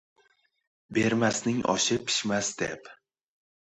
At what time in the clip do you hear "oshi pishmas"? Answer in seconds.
1.77-2.53